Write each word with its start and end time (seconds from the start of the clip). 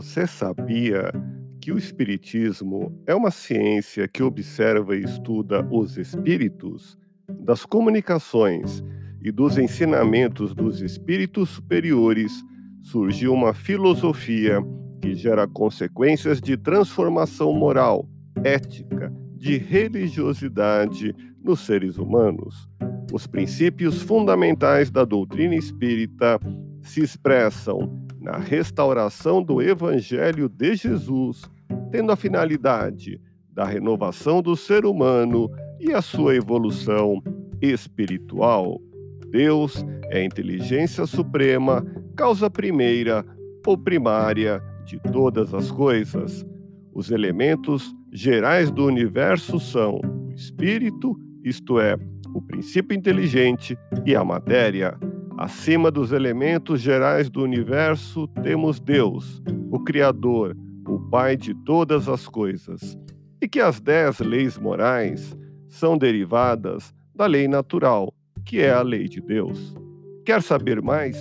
Você 0.00 0.28
sabia 0.28 1.12
que 1.60 1.72
o 1.72 1.76
Espiritismo 1.76 2.96
é 3.04 3.12
uma 3.16 3.32
ciência 3.32 4.06
que 4.06 4.22
observa 4.22 4.94
e 4.94 5.02
estuda 5.02 5.66
os 5.72 5.98
espíritos, 5.98 6.96
das 7.28 7.66
comunicações 7.66 8.80
e 9.20 9.32
dos 9.32 9.58
ensinamentos 9.58 10.54
dos 10.54 10.80
espíritos 10.82 11.48
superiores? 11.48 12.30
Surgiu 12.80 13.34
uma 13.34 13.52
filosofia 13.52 14.62
que 15.02 15.16
gera 15.16 15.48
consequências 15.48 16.40
de 16.40 16.56
transformação 16.56 17.52
moral, 17.52 18.08
ética, 18.44 19.12
de 19.34 19.58
religiosidade 19.58 21.12
nos 21.42 21.66
seres 21.66 21.98
humanos. 21.98 22.68
Os 23.12 23.26
princípios 23.26 24.00
fundamentais 24.00 24.92
da 24.92 25.04
doutrina 25.04 25.56
espírita 25.56 26.38
se 26.82 27.00
expressam 27.00 28.06
na 28.20 28.36
restauração 28.36 29.42
do 29.42 29.62
Evangelho 29.62 30.48
de 30.48 30.74
Jesus, 30.74 31.42
tendo 31.90 32.12
a 32.12 32.16
finalidade 32.16 33.20
da 33.52 33.64
renovação 33.64 34.40
do 34.42 34.56
ser 34.56 34.84
humano 34.84 35.50
e 35.80 35.92
a 35.92 36.02
sua 36.02 36.34
evolução 36.34 37.22
espiritual. 37.60 38.80
Deus 39.30 39.84
é 40.10 40.20
a 40.20 40.24
inteligência 40.24 41.06
suprema, 41.06 41.84
causa 42.16 42.48
primeira 42.48 43.24
ou 43.66 43.76
primária 43.76 44.62
de 44.84 44.98
todas 45.12 45.52
as 45.52 45.70
coisas. 45.70 46.46
Os 46.92 47.10
elementos 47.10 47.94
gerais 48.12 48.70
do 48.70 48.86
universo 48.86 49.60
são 49.60 50.00
o 50.02 50.32
espírito, 50.32 51.16
isto 51.44 51.78
é, 51.78 51.96
o 52.34 52.40
princípio 52.40 52.96
inteligente, 52.96 53.76
e 54.06 54.16
a 54.16 54.24
matéria. 54.24 54.98
Acima 55.38 55.88
dos 55.88 56.10
elementos 56.10 56.80
gerais 56.80 57.30
do 57.30 57.44
universo, 57.44 58.26
temos 58.42 58.80
Deus, 58.80 59.40
o 59.70 59.78
Criador, 59.78 60.56
o 60.84 60.98
Pai 60.98 61.36
de 61.36 61.54
todas 61.64 62.08
as 62.08 62.26
coisas, 62.26 62.98
e 63.40 63.46
que 63.46 63.60
as 63.60 63.78
dez 63.80 64.18
leis 64.18 64.58
morais 64.58 65.38
são 65.68 65.96
derivadas 65.96 66.92
da 67.14 67.26
lei 67.26 67.46
natural, 67.46 68.12
que 68.44 68.58
é 68.58 68.72
a 68.72 68.82
lei 68.82 69.04
de 69.04 69.20
Deus. 69.20 69.76
Quer 70.26 70.42
saber 70.42 70.82
mais? 70.82 71.16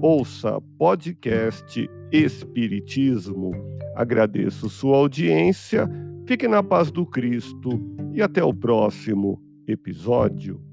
Ouça 0.00 0.58
podcast 0.78 1.86
Espiritismo. 2.10 3.52
Agradeço 3.94 4.70
sua 4.70 4.96
audiência, 4.96 5.86
fique 6.26 6.48
na 6.48 6.62
paz 6.62 6.90
do 6.90 7.04
Cristo 7.04 7.78
e 8.14 8.22
até 8.22 8.42
o 8.42 8.54
próximo 8.54 9.38
episódio. 9.68 10.69